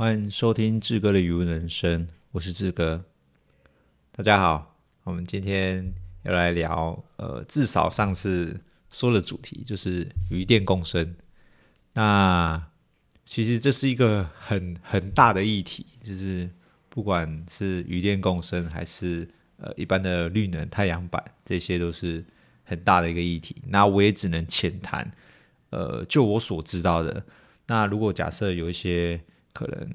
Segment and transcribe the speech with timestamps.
[0.00, 3.04] 欢迎收听志哥的语文人生，我是志哥。
[4.12, 5.92] 大家好，我们今天
[6.22, 8.58] 要来聊，呃，至少上次
[8.90, 11.14] 说的主题就是渔电共生。
[11.92, 12.66] 那
[13.26, 16.48] 其实这是一个很很大的议题，就是
[16.88, 19.28] 不管是渔电共生，还是
[19.58, 22.24] 呃一般的绿能太阳板，这些都是
[22.64, 23.54] 很大的一个议题。
[23.66, 25.12] 那我也只能浅谈，
[25.68, 27.22] 呃，就我所知道的。
[27.66, 29.22] 那如果假设有一些
[29.52, 29.88] 可能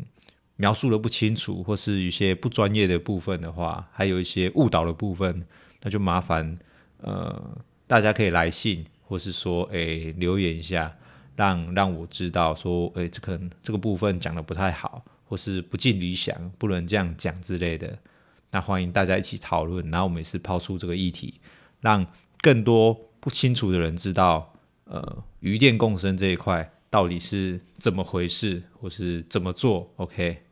[0.57, 5.46] 描述的不清楚，或是一些不专业的部分的话，还有一些误导的部分，
[5.82, 6.57] 那就麻烦
[7.01, 10.96] 呃大家可以来信，或是说诶、留言一下，
[11.36, 17.97] 让让我知道说诶、这可能这个部分讲的不太好，或是不尽理想，不能这样讲之类的。
[18.51, 21.41] 那欢迎大家一起讨论，然后我们也是抛出这个议题，
[21.82, 22.07] 让
[22.39, 24.54] 更多不清楚的人知道，
[24.85, 26.71] 呃鱼电共生这一块。
[26.95, 30.43] 到底是怎么回事，或是怎么做？OK，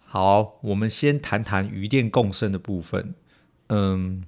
[0.00, 3.14] 好，我们先谈谈余电共生的部分。
[3.68, 4.22] 嗯，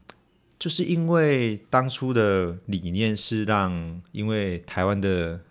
[0.59, 5.42] 就是因为当初的理念是让，因为台湾的，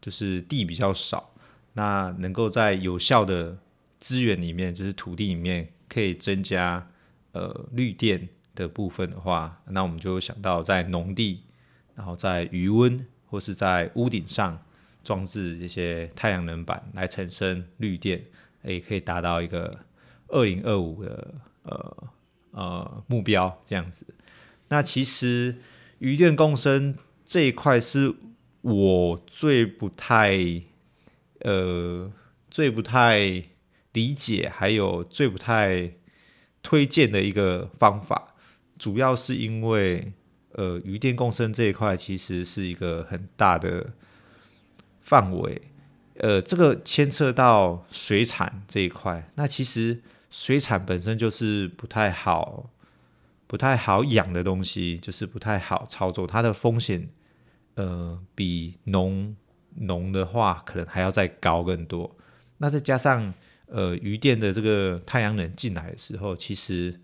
[0.00, 1.34] 就是地比较少，
[1.74, 3.58] 那能够在有效的
[3.98, 6.88] 资源里面，就是土地里面，可以增加
[7.32, 11.42] 呃绿电的部分的话，那我们就想到在农地，
[11.94, 14.58] 然后在余温或是在屋顶上。
[15.02, 18.22] 装置一些太阳能板来产生绿电，
[18.62, 19.80] 也可以达到一个
[20.28, 22.08] 二零二五的呃
[22.50, 24.06] 呃目标这样子。
[24.68, 25.56] 那其实
[25.98, 28.14] 渔电共生这一块是
[28.60, 30.38] 我最不太
[31.40, 32.12] 呃
[32.50, 33.42] 最不太
[33.92, 35.94] 理解，还有最不太
[36.62, 38.34] 推荐的一个方法，
[38.78, 40.12] 主要是因为
[40.52, 43.94] 呃渔电共生这一块其实是一个很大的。
[45.00, 45.60] 范围，
[46.18, 49.30] 呃，这个牵涉到水产这一块。
[49.34, 52.70] 那其实水产本身就是不太好、
[53.46, 56.26] 不太好养的东西，就是不太好操作。
[56.26, 57.08] 它的风险，
[57.74, 59.34] 呃，比农
[59.76, 62.14] 农的话可能还要再高更多。
[62.58, 63.32] 那再加上
[63.66, 67.00] 呃，鱼电的这个太阳能进来的时候，其实，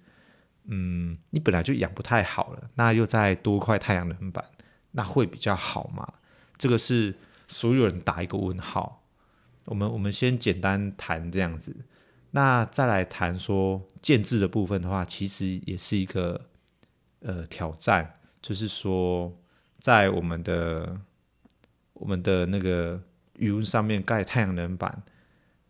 [0.66, 4.44] 嗯，你本来就养不太好了，那又再多块太阳能板，
[4.92, 6.06] 那会比较好嘛？
[6.58, 7.14] 这个是。
[7.48, 9.02] 所有人打一个问号。
[9.64, 11.74] 我们我们先简单谈这样子，
[12.30, 16.40] 那再来谈说建置的部分的话，其实也是一个
[17.18, 19.36] 呃挑战，就是说
[19.80, 20.96] 在我们的
[21.94, 23.02] 我们的那个
[23.38, 25.02] 渔塭上面盖太阳能板，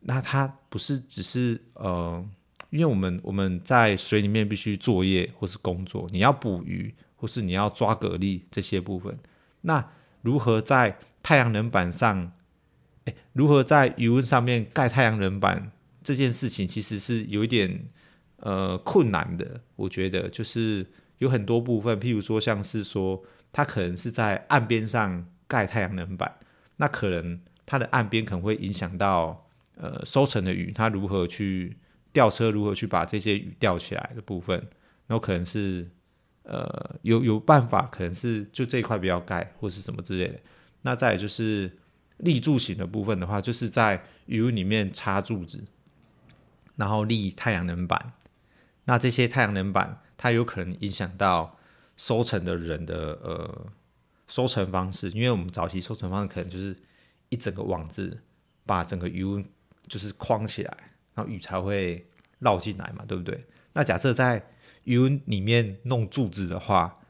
[0.01, 2.23] 那它不是只是呃，
[2.69, 9.19] 因为我们我们在水里面必须作业或是工作，你要捕鱼或是你要抓蛤蜊这些部分，
[9.63, 9.83] 那
[10.21, 12.31] 如何在太阳能板上，
[13.07, 17.89] 诶，如何在渔塭上面盖太阳能板这件事情，其实是有一点
[18.37, 19.61] 呃困难的。
[19.75, 20.87] 我觉得就是
[21.19, 23.21] 有很多部分，譬如说像是说，
[23.53, 26.33] 它可能是在岸边上盖太阳能板，
[26.77, 31.77] 那可能它的岸边可能会影响到呃收成的鱼，它如何去
[32.13, 34.57] 吊车，如何去把这些鱼吊起来的部分，
[35.09, 35.91] 然后可能是
[36.45, 40.39] 呃有有办法，可能是就这一块不要盖，或是什么之类的。
[40.87, 41.79] 那再就是
[42.19, 45.65] 立柱型的部分的话，就是在鱼里面插柱子，
[46.77, 48.13] 然后立太阳能板。
[48.85, 51.59] 那这些太阳能板，它有可能影响到
[51.97, 53.67] 收成的人的呃
[54.29, 56.77] 收成方式，因为我们早期收成方式可能就是
[57.31, 58.23] 一整个网子
[58.65, 59.45] 把整个鱼
[59.89, 60.77] 就是框起来，
[61.17, 62.07] 然后鱼才会
[62.39, 63.45] 绕进来嘛，对不对？
[63.73, 64.47] 那假设在
[64.85, 67.01] 鱼里面弄柱子的话，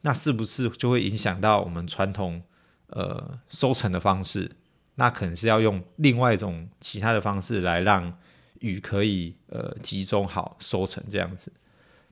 [0.00, 2.42] 那是不是就会影响到我们传统？
[2.88, 4.50] 呃，收成的方式，
[4.94, 8.18] 那可能是要用另外一种其他的方式来让
[8.60, 11.52] 鱼可以呃集中好收成这样子。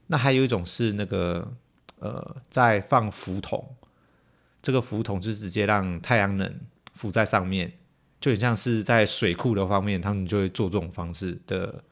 [0.07, 1.51] 那还有一种是那个
[1.99, 3.75] 呃，在放浮筒，
[4.61, 6.59] 这个浮筒就是直接让太阳能
[6.93, 7.73] 浮在上面，
[8.21, 11.83] 就很像是在水库的方面，他们就会做这种方式的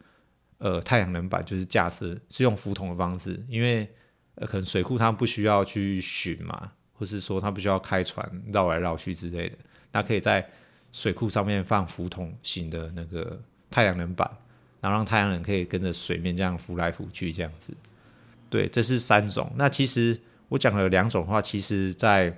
[0.60, 3.92] 呃太阳能板，就是架设是用浮筒的方式，因为
[4.36, 6.74] 呃可能水库它不需要去巡嘛。
[6.98, 9.58] 或是说，它不需要开船绕来绕去之类的，
[9.92, 10.48] 那可以在
[10.92, 13.38] 水库上面放浮筒型的那个
[13.70, 14.30] 太阳能板，
[14.80, 17.76] 然后让太阳能可以跟着水面这样浮来浮去，这样子。
[18.50, 19.52] 对，这是三种。
[19.58, 22.34] 那其实我讲了两种的话，其实在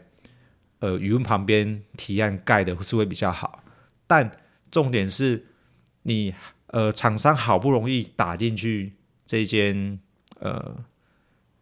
[0.80, 3.64] 呃渔塭旁边提案盖的是会比较好，
[4.08, 4.32] 但
[4.72, 5.46] 重点是
[6.02, 6.34] 你
[6.68, 8.94] 呃厂商好不容易打进去
[9.26, 10.00] 这间
[10.40, 10.76] 呃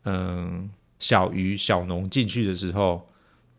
[0.03, 0.69] 嗯。
[1.05, 3.07] 小鱼小农进去的时候，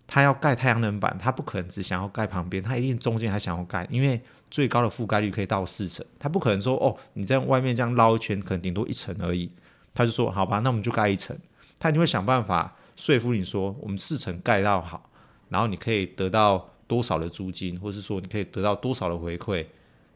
[0.05, 4.21] 他要盖太阳能板，他不可能只想要盖旁边，他一定中间还想要盖，因为
[4.51, 9.49] 最高的覆盖率可以到四层，他不可能说哦，你在外面这样捞一圈，可能顶多一层而已。
[9.95, 11.39] 他就说好吧，那我们就盖一层，
[11.79, 15.09] 他一定会想办法说服你说，我们四层盖到好，
[15.49, 19.65] 然后你可以得到多少的租金，或是说你可以得到多少的回馈，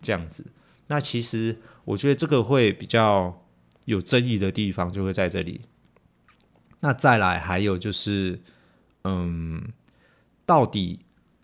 [0.03, 0.45] 这样子。
[0.89, 3.41] 那其实我觉得这个会比较
[3.85, 5.61] 有争议的地方就会在这里。
[6.81, 8.41] 那再来还有就是，
[9.05, 9.73] 嗯。
[10.47, 10.99] 到底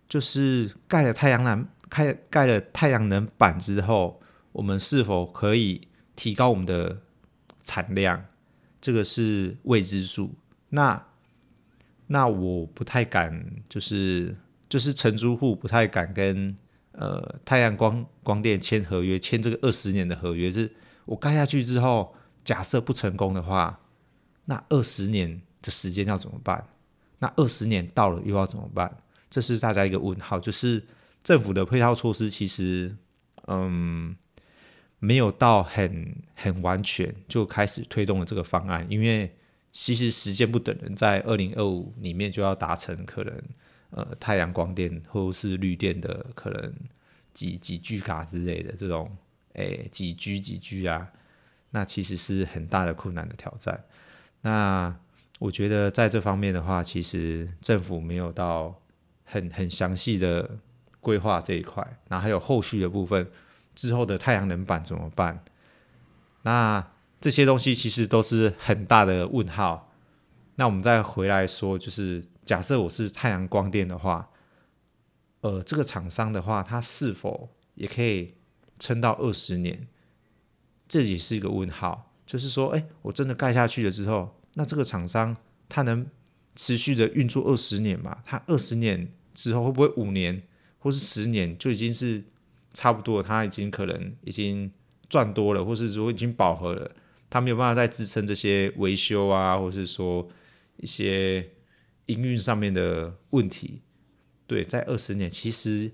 [0.08, 5.86] 就是盖了太阳能，开盖了太阳能板之后，我们是否可以
[6.16, 6.98] 提高我们的
[7.62, 8.24] 产量？
[8.80, 10.34] 这个是未知数。
[10.70, 11.00] 那
[12.08, 14.36] 那我不太敢，就是
[14.68, 16.56] 就是承租户不太敢跟
[16.90, 20.50] 呃太阳光光电签合约，签这个二十年的合约。
[20.50, 20.68] 是
[21.04, 23.78] 我盖下去之后，假设不成功的话，
[24.46, 26.66] 那二十年的时间要怎么办？
[27.18, 28.96] 那二十年到了又要怎么办？
[29.28, 30.82] 这是大家一个问号，就是
[31.22, 32.94] 政府的配套措施其实，
[33.48, 34.16] 嗯，
[34.98, 39.34] 没有到很很完全就开始推动了这个方案，因为
[39.72, 43.42] 其实时间不等人，在二零二五里面就要达成可能
[43.90, 46.72] 呃太阳光电或是绿电的可能
[47.34, 49.16] 几几 G 卡之类的这种，
[49.54, 51.10] 诶几 G 几 G 啊，
[51.70, 53.84] 那其实是很大的困难的挑战。
[54.46, 54.94] 那
[55.40, 58.80] 我觉得在这方面的话，其实政府没有到
[59.24, 60.48] 很很详细的
[61.00, 63.28] 规划这一块，然后还有后续的部分，
[63.74, 65.42] 之后的太阳能板怎么办？
[66.42, 69.92] 那这些东西其实都是很大的问号。
[70.54, 74.30] 那我们再回来说，就是假设我是太阳光电的话，
[75.40, 78.34] 呃，这个厂商的话，它是否也可以
[78.78, 79.88] 撑到二十年？
[80.86, 82.12] 这也是一个问号。
[82.24, 84.35] 就是说，哎，我真的盖下去了之后。
[84.58, 85.36] 那这个厂商
[85.68, 86.06] 他能
[86.54, 88.22] 持续的运作二十年吗？
[88.24, 90.42] 他二十年之后会不会五年
[90.78, 92.24] 或是十年就已经是
[92.72, 93.22] 差不多？
[93.22, 94.70] 他已经可能已经
[95.10, 96.90] 赚多了，或是说已经饱和了，
[97.28, 100.26] 他没有办法再支撑这些维修啊，或是说
[100.78, 101.50] 一些
[102.06, 103.82] 营运上面的问题。
[104.46, 105.92] 对，在二十年，其实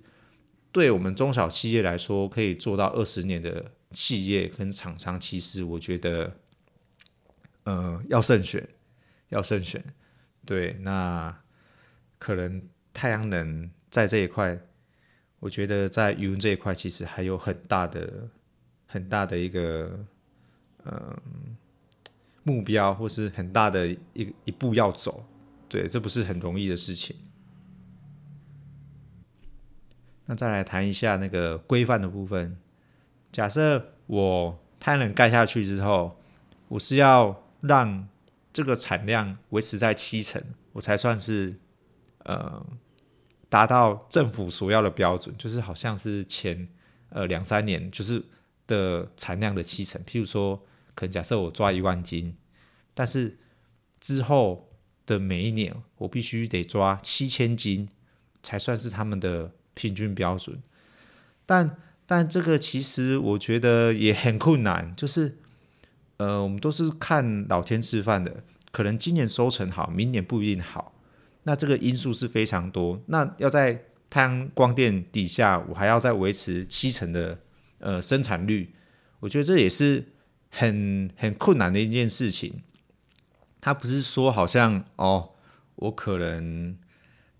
[0.70, 6.36] 对我们中小企业来说，可以做到二十年的企业跟厂商，其实我觉得。
[7.64, 8.68] 呃，要慎选，
[9.28, 9.82] 要慎选。
[10.44, 11.32] 对，那
[12.18, 12.60] 可能
[12.92, 14.60] 太阳能在这一块，
[15.38, 18.28] 我觉得在云这一块其实还有很大的、
[18.86, 20.04] 很大的一个
[20.82, 21.16] 呃
[22.42, 25.24] 目标，或是很大的一一步要走。
[25.68, 27.14] 对，这不是很容易的事情。
[30.26, 32.56] 那再来谈一下那个规范的部分。
[33.30, 36.20] 假设我太阳能盖下去之后，
[36.66, 37.41] 我是要。
[37.62, 38.06] 让
[38.52, 40.42] 这个产量维持在七成，
[40.72, 41.56] 我才算是
[42.24, 42.64] 呃
[43.48, 46.68] 达到政府所要的标准，就是好像是前
[47.08, 48.22] 呃两三年就是
[48.66, 50.02] 的产量的七成。
[50.04, 50.56] 譬如说，
[50.94, 52.36] 可能假设我抓一万斤，
[52.94, 53.38] 但是
[54.00, 54.68] 之后
[55.06, 57.88] 的每一年我必须得抓七千斤，
[58.42, 60.62] 才算是他们的平均标准。
[61.46, 65.38] 但但这个其实我觉得也很困难，就是。
[66.22, 70.94] 呃，我们都是看老天吃饭的，可能今年收成好，明年不一定好。
[71.42, 73.02] 那这个因素是非常多。
[73.06, 77.40] 那要在太阳光电底下，我还要再维持七成的
[77.80, 78.72] 呃生产率，
[79.18, 80.12] 我觉得这也是
[80.50, 82.62] 很很困难的一件事情。
[83.60, 85.30] 他不是说好像哦，
[85.74, 86.78] 我可能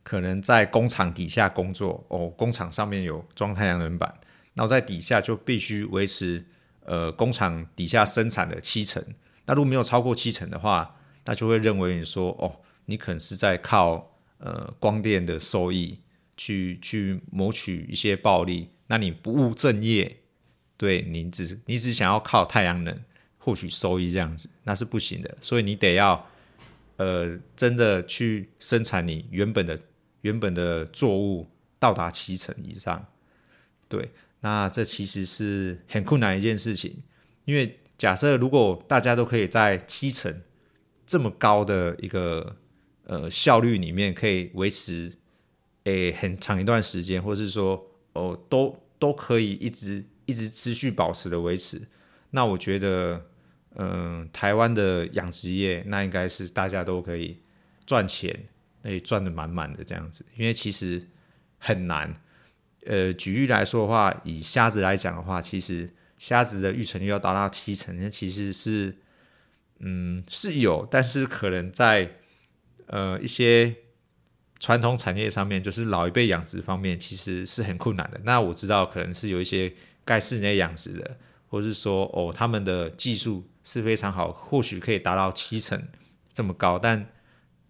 [0.02, 4.12] 可能在工厂底下工作哦，工厂上面有装太阳能板，
[4.54, 6.46] 那我在底下就必须维持。
[6.84, 9.04] 呃，工厂底下生产的七成，
[9.46, 16.00] 那如果没有超过七成的话，那就会认为你说，哦，你可能是在靠呃光电的收益
[16.36, 20.18] 去去谋取一些暴利，那你不务正业，
[20.76, 23.00] 对，你只你只想要靠太阳能
[23.38, 26.28] 获取收益这样子，那是不行的，所以你得要
[26.96, 29.78] 呃真的去生产你原本的
[30.22, 31.48] 原本的作物
[31.78, 33.06] 到达七成以上，
[33.88, 34.10] 对。
[34.42, 37.02] 那这其实是很困难一件事情，
[37.44, 40.42] 因为假设如果大家都可以在七成
[41.06, 42.56] 这么高的一个
[43.04, 45.12] 呃效率里面可以维持
[45.84, 51.80] 诶很长一段时间，或是说哦都都可以一直一直持续保持的维持，
[52.30, 53.24] 那我觉得
[53.76, 57.38] 嗯、台湾的养殖业那应该是大家都可以
[57.86, 58.48] 赚钱，
[58.82, 61.08] 可以赚得满满的这样子，因为其实
[61.58, 62.20] 很难。
[62.86, 68.96] 呃，举例来说的话，以虾子来讲的话，其实虾子的育成率要达到七成，那其实是，
[69.78, 72.16] 嗯，是有，但是可能在
[72.86, 73.76] 呃一些
[74.58, 78.20] 传统产业上面，就是老一辈养殖方面，其实是很困难的。
[78.24, 79.72] 那我知道可能是有一些
[80.04, 85.88] 盖室内养殖的，或是说哦，他们的技术是非常好，或许可以达到七成
[86.32, 86.78] 这么高。
[86.78, 87.06] 但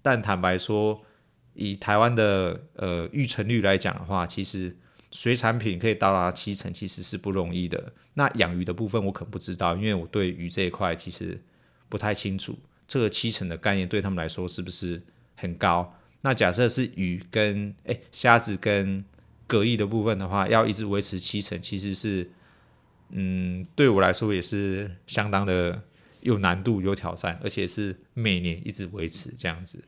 [0.01, 1.03] 但坦白说，
[1.55, 4.77] 以台湾的呃育成率来讲的话，其实
[5.13, 7.93] 水产品可以到达七成，其实是不容易的。
[8.15, 11.41] 那养鱼的部分我可不知道，因为我对鱼这一块其实
[11.89, 12.59] 不太清楚。
[12.89, 15.01] 这个七成的概念对他们来说是不是
[15.37, 15.99] 很高？
[16.23, 19.05] 那假设是鱼跟诶虾子跟
[19.47, 22.31] 蛤蜊的部分的话，要一直维持七成，其实是
[23.11, 25.83] 嗯对我来说也是相当的
[26.21, 29.83] 有难度、有挑战，而且是每年一直维持这样子。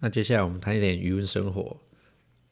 [0.00, 1.80] 那接下来我们谈一点鱼文生活。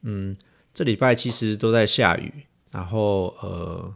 [0.02, 0.36] 嗯，
[0.76, 2.30] 这礼拜其实都在下雨，
[2.70, 3.94] 然后呃，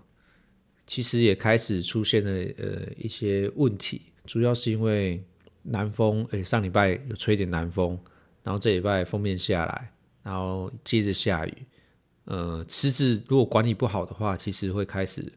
[0.86, 5.22] 其实也开始出现了呃一些问题，主要是因为
[5.64, 7.98] 南风，诶，上礼拜有吹点南风，
[8.42, 11.52] 然后这礼拜锋面下来，然后接着下雨，
[12.24, 15.30] 呃，池子如果管理不好的话，其实会开始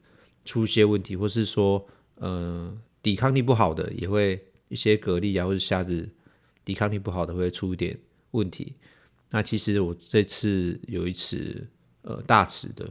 [0.45, 1.85] 出一些问题，或是说
[2.15, 6.09] 呃抵抗力不好的，也会一些蛤蜊啊或者虾子。
[6.63, 8.00] 抵抗力不好的会出一点
[8.31, 8.75] 问题。
[9.36, 11.68] 那其实我这次有一次
[12.04, 12.88] 呃大池的，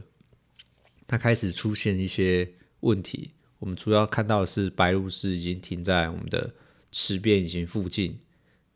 [1.07, 3.31] 它开始出现一些问题。
[3.59, 6.53] 我们主要看到的是白鹭鸶已经停在我们的
[6.91, 8.19] 池边已经附近，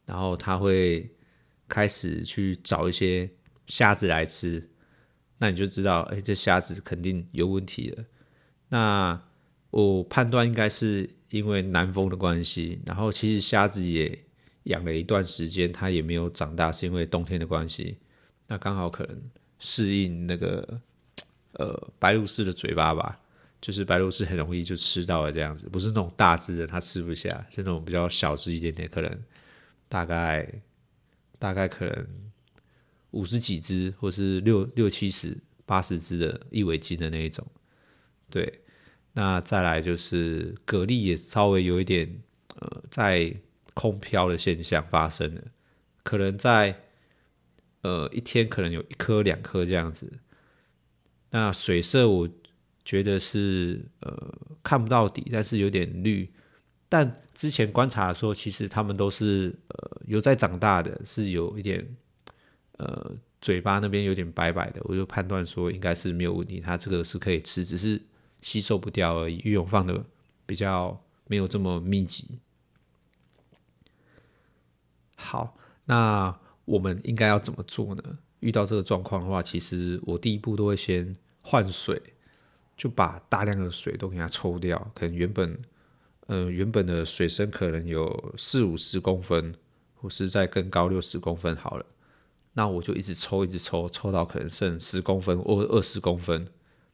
[0.05, 1.11] 然后它会
[1.67, 3.29] 开始去找一些
[3.65, 4.69] 虾子来吃。
[5.39, 8.05] 那你就知道，哎，这虾子肯定有问题了。
[8.69, 9.21] 那
[9.71, 14.23] 我判断应该是因为南风的关系，然后其实虾子也。
[14.67, 17.97] 养了一段时间，它也没有长大，是因为冬天的关系。
[18.47, 19.21] 那刚好可能
[19.59, 20.81] 适应那个
[21.53, 23.19] 呃白鹭鸶的嘴巴吧，
[23.61, 29.23] 就是白鹭鸶很容易就吃到了这样子，不是那种大只的它吃不下，是那种比较小只一点点，可能
[29.87, 30.47] 大概
[31.39, 32.07] 大概可能
[33.11, 37.45] 五十几只，或是六六七十、八十只的一尾斤的那一种。
[38.29, 38.61] 对，
[39.13, 42.21] 那再来就是蛤蜊也稍微有一点
[42.55, 43.33] 呃在。
[43.77, 45.41] 空飘的现象发生了，
[46.01, 46.75] 可能在
[47.81, 50.11] 呃一天可能有一颗两颗这样子。
[51.29, 52.27] 那水色我
[52.83, 56.27] 觉得是呃看不到底，但是有点绿。
[56.89, 61.85] 但之前观察的时候，其实他们都是呃有在长大的，是有一点
[62.77, 68.01] 呃嘴巴那边有点白白的，我就判断说应该是没有问题，它这个是可以吃，只是
[68.41, 69.37] 吸收不掉而已。
[69.43, 70.03] 鱼涌放的
[70.47, 72.39] 比较没有这么密集。
[75.19, 78.03] 好，那我们应该要怎么做呢？
[78.39, 81.99] 遇到这个状况的话，其实我第一步都会先换水，
[82.77, 84.79] 就把大量的水都给它抽掉。
[84.93, 85.59] 可能原本，
[86.27, 89.55] 呃，原本的水深可能有四五十公分，
[89.95, 91.85] 或是再更高六十公分好了。
[92.53, 96.47] 那我就一直抽，一直抽，抽到可能剩十公分或二十公分。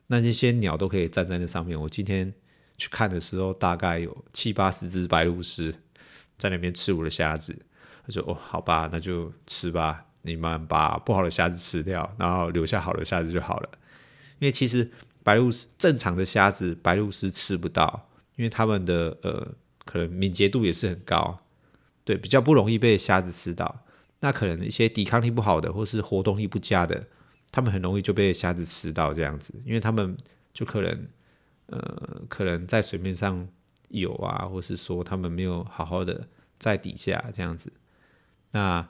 [0.08, 1.80] 那这些鸟都可以站在那上面。
[1.80, 2.34] 我今天
[2.78, 5.74] 去看的时候，大概有七八十只白鹭鸶
[6.38, 7.54] 在那边吃我的虾子。
[8.06, 10.06] 他说：“哦，好吧，那就吃吧。
[10.24, 13.70] 你们把不好的虾子吃掉，然后留下好的虾子就好了。
[14.40, 14.90] 因为其实
[15.24, 19.46] 白鹭鸶正常的虾子，白鹭鸶吃不到，因为他们的呃
[19.86, 21.40] 可能敏捷度也是很高，
[22.06, 23.84] 对，比较不容易被虾子吃到。
[24.22, 27.06] 那可能一些抵抗力不好的，或是活动力不佳的，
[27.52, 30.18] 他们很容易就被虾子吃到这样子，因为他们
[30.54, 31.08] 就可能
[31.66, 33.46] 呃可能在水面上
[33.90, 37.72] 游啊，或是说他们没有好好的在底下这样子。”
[38.54, 38.88] 那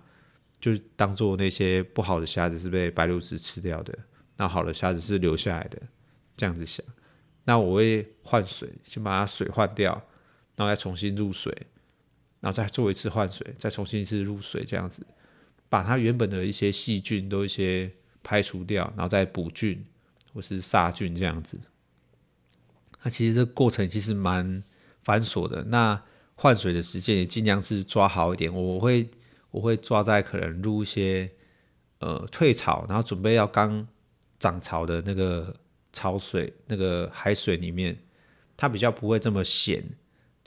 [0.60, 3.98] 就当做那些不好的虾子是被白鹭鸶吃掉的，
[4.38, 5.82] 那好的虾子是留下来的，
[6.38, 6.86] 这样子想。
[7.46, 9.92] 那我会换水，先把它水换掉，
[10.56, 11.54] 然后再重新入水，
[12.40, 15.06] 然后再做一次换水，再重新一次入水，这样子
[15.70, 17.92] 把它原本的一些细菌都一些
[18.22, 19.86] 排除掉，然后再补菌
[20.34, 21.60] 或是杀菌这样子。
[23.04, 24.64] 那其实这过程其实蛮
[25.04, 25.64] 繁琐的。
[25.66, 26.02] 那
[26.36, 29.10] 换水的时间也尽量是抓好一点，我会。
[29.54, 31.30] 我会抓在可能入一些
[32.00, 33.88] 呃退潮，然后准备要刚
[34.40, 35.56] 涨潮的那个
[35.92, 37.96] 潮水、那个海水里面，
[38.58, 39.84] 它比较不会这么咸，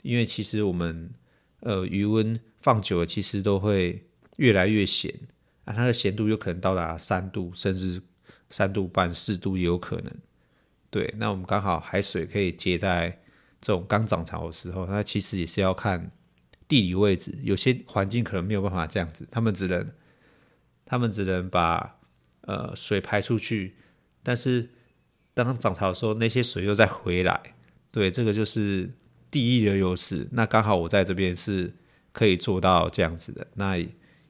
[0.01, 1.09] 因为其实我们
[1.61, 5.13] 呃余温放久了，其实都会越来越咸
[5.63, 8.01] 啊，它的咸度有可能到达三度，甚至
[8.49, 10.13] 三度半、四度也有可能。
[10.89, 13.09] 对，那我们刚好海水可以接在
[13.61, 16.11] 这种刚涨潮的时候，那其实也是要看。
[16.67, 19.89] 地理位置有些环境可能没有办法这样子，他们只能，
[20.85, 21.97] 他们只能把
[22.41, 23.75] 呃水排出去，
[24.23, 24.69] 但是
[25.33, 27.55] 当涨潮的时候，那些水又再回来，
[27.91, 28.91] 对，这个就是
[29.31, 30.27] 地利的优势。
[30.31, 31.73] 那刚好我在这边是
[32.11, 33.77] 可以做到这样子的，那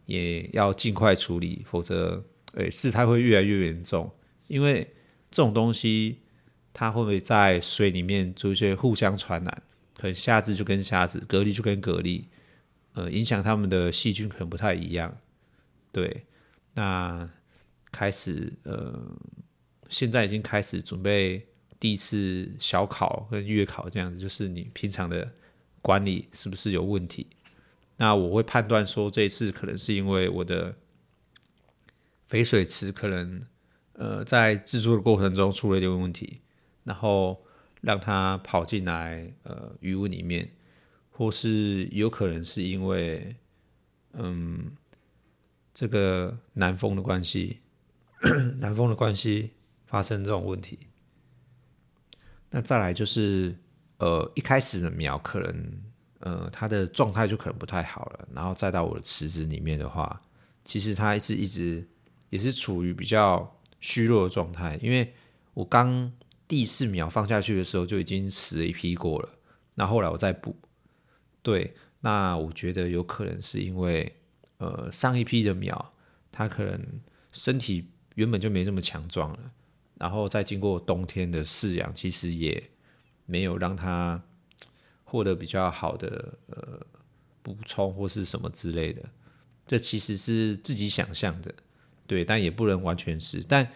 [0.06, 4.12] 也要尽快处理，否则，诶，事态会越来越严重。
[4.48, 4.94] 因为
[5.32, 6.20] 这种东西，
[6.72, 9.64] 它会不会在水里面做一些互相传染？
[9.98, 12.24] 可能虾子就跟虾子，蛤蜊就跟蛤蜊，
[12.94, 15.18] 呃，影响它们的细菌可能不太一样。
[15.92, 16.26] 对，
[16.76, 17.28] 那
[17.92, 19.18] 开始，呃，
[19.90, 21.48] 现在已经开始准备
[21.80, 25.34] 第一次小考跟月考这样子，就是你平常的
[25.82, 27.26] 管理是不是有问题？
[27.96, 30.76] 那我会判断说，这一次可能是因为我的
[32.28, 33.42] 肥水池可能
[33.94, 36.42] 呃在制作的过程中出了一点问题，
[36.84, 37.44] 然后
[37.82, 40.50] 让它跑进来呃鱼塭里面，
[41.12, 43.36] 或是有可能是因为
[44.14, 44.72] 嗯
[45.74, 47.60] 这个南风的关系，
[48.60, 49.52] 南风的关系
[49.86, 50.80] 发生这种问题。
[52.50, 53.56] 那再来就是
[53.98, 55.82] 呃一开始的苗可能。
[56.22, 60.20] 呃，它的状态就可能不太好了，然后再到我的池子里面的话，
[60.66, 61.88] 其实它是一直
[62.32, 65.14] 也是处于比较虚弱的状态，因为
[65.54, 66.12] 我刚
[66.48, 69.30] 第四秒放下去的时候就已经死了一批过了，
[69.76, 70.56] 那后来我再补，
[71.42, 74.16] 对，那我觉得有可能是因为
[74.58, 75.94] 呃上一批的苗
[76.32, 77.02] 它可能
[77.32, 79.52] 身体原本就没这么强壮了，
[79.96, 82.72] 然后再经过冬天的饲养，其实也
[83.26, 84.22] 没有让它。
[85.10, 86.86] 获得比较好的呃
[87.42, 89.02] 补充或是什么之类的，
[89.66, 91.56] 这其实是自己想象的，
[92.06, 93.72] 对，但也不能完全是，但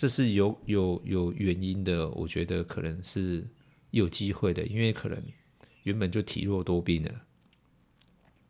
[0.00, 3.46] 这是有有有原因的，我觉得可能是
[3.90, 5.22] 有机会的，因为可能
[5.82, 7.20] 原本就体弱多病了，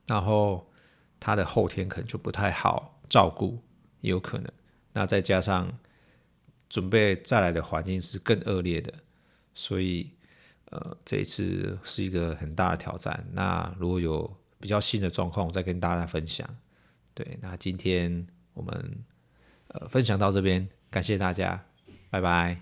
[0.07, 0.71] 然后
[1.19, 3.61] 他的后天可能就不太好照顾，
[4.01, 4.53] 也有可能，
[4.93, 5.77] 那再加上
[6.69, 8.95] 准备再来的环境是更恶劣的，
[9.53, 10.13] 所以。
[10.67, 13.27] 呃，这一次是一个很大的挑战。
[13.33, 16.49] 那如果有比较新的状况，我再跟大家分享。
[17.13, 19.05] 对，那今天我们
[19.67, 21.65] 呃分享到这边，感谢大家，
[22.11, 22.59] 拜拜。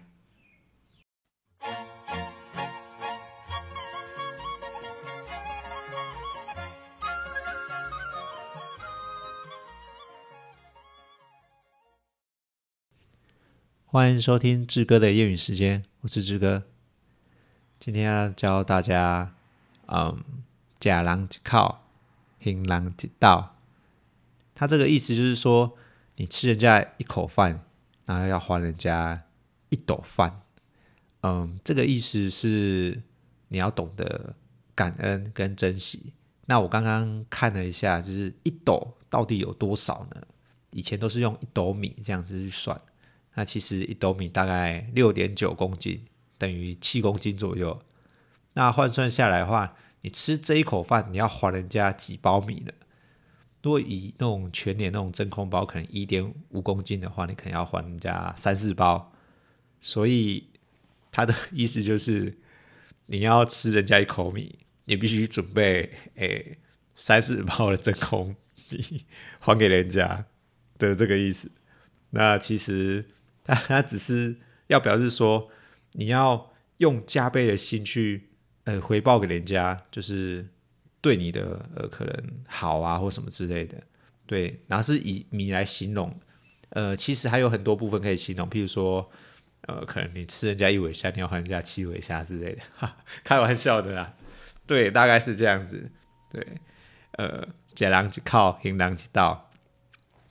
[13.86, 16.64] 欢迎收听志哥的夜语时间，我是志哥。
[17.80, 19.32] 今天要教大家，
[19.86, 20.22] 嗯，
[20.78, 21.78] 吃人一口，
[22.38, 23.46] 还人一斗。
[24.54, 25.78] 他这个意思就是说，
[26.16, 27.64] 你吃人家一口饭，
[28.08, 29.22] 然后要还人家
[29.68, 30.40] 一斗饭。
[31.20, 33.02] 嗯，这个意思是
[33.48, 34.34] 你要懂得
[34.74, 36.14] 感恩跟珍惜。
[36.46, 40.22] 那我刚刚看了一下，就是一斗到底有多少呢？
[40.70, 42.80] 以前都是用一斗米这样子去算，
[43.34, 46.02] 那其实一斗米大概六点九公斤。
[46.38, 47.82] 等于七公斤左右，
[48.54, 52.72] 那换算下来的话，你吃这一口饭，你要还人家几包米呢？
[53.68, 59.12] 如果以那种全年那种真空包，可能一点五公斤的话，你可能要还人家三四包。
[59.78, 60.48] 所以
[61.12, 62.38] 他的意思就是，
[63.04, 66.56] 你要吃人家一口米，你必须准备诶
[66.96, 68.34] 三四包的真空
[68.70, 69.04] 米
[69.38, 70.24] 还给人家
[70.78, 71.50] 的这个意思。
[72.08, 73.04] 那其实
[73.44, 74.34] 他他只是
[74.68, 75.50] 要表示说。
[75.92, 78.28] 你要用加倍的心去，
[78.64, 80.46] 呃，回报给人家，就是
[81.00, 83.80] 对你的呃可能好啊或什么之类的，
[84.26, 86.12] 对，然后是以米来形容，
[86.70, 89.10] 呃，其实还有很多部分可以形容，譬如说，
[89.62, 94.14] 呃，可能你吃人家一尾虾，你要还人家七尾虾之类的， 哈，开玩笑的啦，
[94.66, 95.90] 对，大概是这样子，
[96.30, 96.46] 对，
[97.12, 99.38] 呃，吃人一口，还人一斗，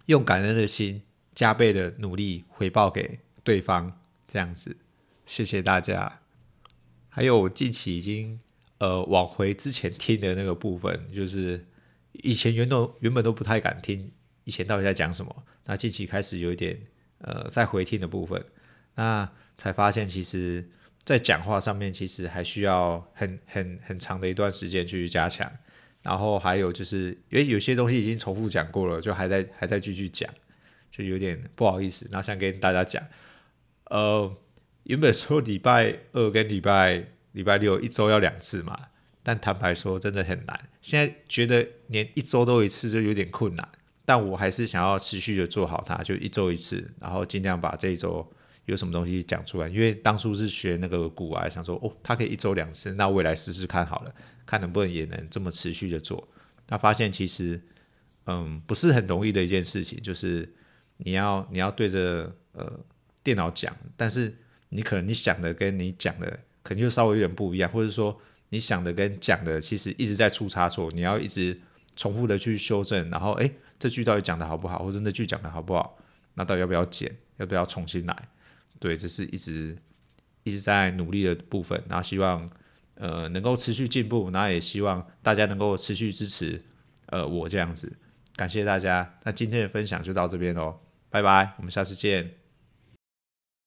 [0.08, 1.02] 用感恩的心，
[1.34, 3.92] 加倍的努力回报给对方，
[4.28, 4.78] 这样子。
[5.26, 6.20] 谢谢大家。
[7.10, 8.40] 还有近期已经
[8.80, 11.66] 呃往回之前听的那个部分，就是
[12.12, 14.12] 以前原都原本都不太敢听，
[14.44, 15.44] 以前到底在讲什么？
[15.66, 16.80] 那近期开始有一点
[17.20, 18.44] 呃在回听的部分，
[18.96, 20.70] 那才发现其实，
[21.04, 25.52] 在讲话上面其实还需要很 很很长的一段时间去加强。
[26.04, 30.30] 然后还有就是，因为有些东西已经重复讲过了，就还在还在继续讲，
[30.92, 32.08] 就有点不好意思。
[32.12, 33.04] 那想跟大家讲，
[33.86, 34.36] 呃。
[34.84, 37.04] 原本说礼拜二跟礼拜
[37.38, 38.76] 礼拜六一周要两次嘛，
[39.22, 40.70] 但坦白说真的很难。
[40.82, 43.70] 现在觉得连一周都一次就有点困难，
[44.04, 48.28] 但我还是想要持续的做好它，就一周一次，然后尽量把这一周
[48.66, 49.68] 有什么东西讲出来。
[49.68, 54.12] 因为当初是学那个古玩，想说哦，它可以一周两次，那未来试试看好了，
[54.44, 56.28] 看能不能也能这么持续的做。
[56.70, 57.62] 那发现其实
[58.26, 60.52] 嗯不是很容易的一件事情，就是
[60.98, 62.80] 你要你要对着呃
[63.22, 64.36] 电脑讲，但是。
[64.70, 71.58] 你可能你想的跟你讲的可能就稍微有点不一样，或者说你想的跟讲的其实一直在出差错，你要一直
[71.96, 73.50] 重复的去修正，然后诶，
[73.80, 75.98] 这句到底讲的好不好，或者那句讲的好不好，
[76.34, 78.28] 那到底要不要剪，要不要重新来？
[78.82, 79.78] 对，这是一直
[80.44, 82.50] 一直在努力的部分，然后希望
[82.96, 86.62] 呃能够持续进步，然后也希望大家能够持续支持
[87.06, 87.90] 呃我这样子，
[88.36, 90.78] 感谢大家，那今天的分享就到这边喽，
[91.10, 92.47] 拜拜，我们下次见。